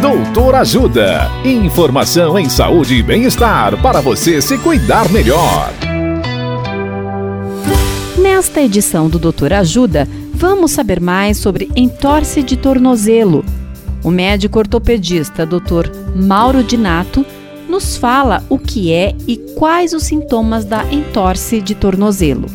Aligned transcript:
Doutor 0.00 0.54
Ajuda. 0.56 1.30
Informação 1.42 2.38
em 2.38 2.50
saúde 2.50 2.96
e 2.96 3.02
bem-estar 3.02 3.80
para 3.80 4.02
você 4.02 4.42
se 4.42 4.58
cuidar 4.58 5.10
melhor. 5.10 5.72
Nesta 8.20 8.60
edição 8.60 9.08
do 9.08 9.18
Doutor 9.18 9.54
Ajuda, 9.54 10.06
vamos 10.34 10.72
saber 10.72 11.00
mais 11.00 11.38
sobre 11.38 11.70
entorse 11.74 12.42
de 12.42 12.58
tornozelo. 12.58 13.42
O 14.04 14.10
médico 14.10 14.58
ortopedista 14.58 15.46
Dr. 15.46 15.90
Mauro 16.14 16.62
Dinato 16.62 17.24
nos 17.66 17.96
fala 17.96 18.44
o 18.50 18.58
que 18.58 18.92
é 18.92 19.16
e 19.26 19.38
quais 19.56 19.94
os 19.94 20.02
sintomas 20.02 20.66
da 20.66 20.84
entorse 20.92 21.60
de 21.60 21.74
tornozelo. 21.74 22.46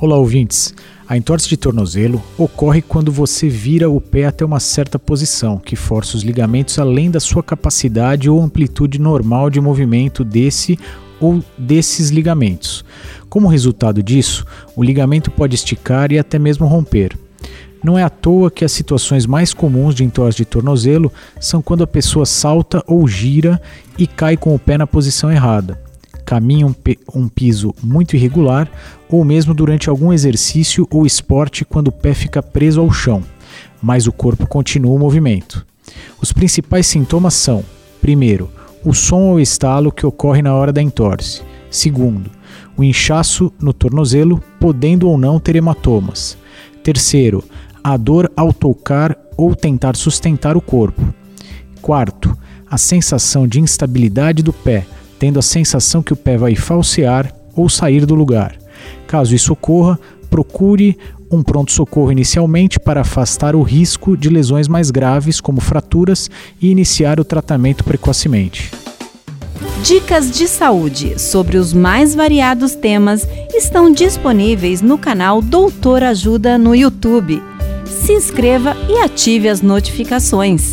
Olá, 0.00 0.18
ouvintes. 0.18 0.74
A 1.10 1.16
entorse 1.16 1.48
de 1.48 1.56
tornozelo 1.56 2.22
ocorre 2.38 2.80
quando 2.80 3.10
você 3.10 3.48
vira 3.48 3.90
o 3.90 4.00
pé 4.00 4.26
até 4.26 4.44
uma 4.44 4.60
certa 4.60 4.96
posição, 4.96 5.58
que 5.58 5.74
força 5.74 6.16
os 6.16 6.22
ligamentos 6.22 6.78
além 6.78 7.10
da 7.10 7.18
sua 7.18 7.42
capacidade 7.42 8.30
ou 8.30 8.40
amplitude 8.40 9.00
normal 9.00 9.50
de 9.50 9.60
movimento 9.60 10.22
desse 10.22 10.78
ou 11.18 11.42
desses 11.58 12.10
ligamentos. 12.10 12.84
Como 13.28 13.48
resultado 13.48 14.04
disso, 14.04 14.46
o 14.76 14.84
ligamento 14.84 15.32
pode 15.32 15.56
esticar 15.56 16.12
e 16.12 16.18
até 16.20 16.38
mesmo 16.38 16.68
romper. 16.68 17.18
Não 17.82 17.98
é 17.98 18.04
à 18.04 18.08
toa 18.08 18.48
que 18.48 18.64
as 18.64 18.70
situações 18.70 19.26
mais 19.26 19.52
comuns 19.52 19.96
de 19.96 20.04
entorse 20.04 20.36
de 20.36 20.44
tornozelo 20.44 21.12
são 21.40 21.60
quando 21.60 21.82
a 21.82 21.88
pessoa 21.88 22.24
salta 22.24 22.84
ou 22.86 23.08
gira 23.08 23.60
e 23.98 24.06
cai 24.06 24.36
com 24.36 24.54
o 24.54 24.60
pé 24.60 24.78
na 24.78 24.86
posição 24.86 25.28
errada 25.28 25.89
caminha 26.30 26.64
um, 26.64 26.74
um 27.12 27.26
piso 27.26 27.74
muito 27.82 28.14
irregular 28.14 28.70
ou 29.08 29.24
mesmo 29.24 29.52
durante 29.52 29.90
algum 29.90 30.12
exercício 30.12 30.86
ou 30.88 31.04
esporte 31.04 31.64
quando 31.64 31.88
o 31.88 31.92
pé 31.92 32.14
fica 32.14 32.40
preso 32.40 32.80
ao 32.80 32.92
chão, 32.92 33.20
mas 33.82 34.06
o 34.06 34.12
corpo 34.12 34.46
continua 34.46 34.94
o 34.94 34.98
movimento. 34.98 35.66
Os 36.22 36.32
principais 36.32 36.86
sintomas 36.86 37.34
são: 37.34 37.64
primeiro, 38.00 38.48
o 38.84 38.94
som 38.94 39.22
ou 39.22 39.40
estalo 39.40 39.90
que 39.90 40.06
ocorre 40.06 40.40
na 40.40 40.54
hora 40.54 40.72
da 40.72 40.80
entorse. 40.80 41.42
Segundo, 41.68 42.30
o 42.76 42.84
inchaço 42.84 43.52
no 43.60 43.72
tornozelo, 43.72 44.40
podendo 44.60 45.08
ou 45.08 45.18
não 45.18 45.40
ter 45.40 45.56
hematomas. 45.56 46.38
Terceiro, 46.84 47.42
a 47.82 47.96
dor 47.96 48.30
ao 48.36 48.52
tocar 48.52 49.18
ou 49.36 49.56
tentar 49.56 49.96
sustentar 49.96 50.56
o 50.56 50.60
corpo. 50.60 51.02
Quarto, 51.82 52.38
a 52.70 52.78
sensação 52.78 53.48
de 53.48 53.60
instabilidade 53.60 54.44
do 54.44 54.52
pé, 54.52 54.86
tendo 55.20 55.38
a 55.38 55.42
sensação 55.42 56.02
que 56.02 56.14
o 56.14 56.16
pé 56.16 56.38
vai 56.38 56.56
falsear 56.56 57.32
ou 57.54 57.68
sair 57.68 58.06
do 58.06 58.14
lugar. 58.14 58.56
Caso 59.06 59.34
isso 59.34 59.52
ocorra, 59.52 60.00
procure 60.30 60.96
um 61.30 61.42
pronto-socorro 61.42 62.10
inicialmente 62.10 62.80
para 62.80 63.02
afastar 63.02 63.54
o 63.54 63.62
risco 63.62 64.16
de 64.16 64.30
lesões 64.30 64.66
mais 64.66 64.90
graves, 64.90 65.38
como 65.38 65.60
fraturas, 65.60 66.30
e 66.60 66.70
iniciar 66.70 67.20
o 67.20 67.24
tratamento 67.24 67.84
precocemente. 67.84 68.70
Dicas 69.84 70.30
de 70.30 70.48
saúde 70.48 71.20
sobre 71.20 71.58
os 71.58 71.72
mais 71.72 72.14
variados 72.14 72.74
temas 72.74 73.28
estão 73.54 73.92
disponíveis 73.92 74.80
no 74.80 74.96
canal 74.96 75.42
Doutor 75.42 76.02
Ajuda 76.02 76.56
no 76.56 76.74
YouTube. 76.74 77.42
Se 77.84 78.12
inscreva 78.12 78.74
e 78.88 78.98
ative 78.98 79.48
as 79.48 79.60
notificações. 79.60 80.72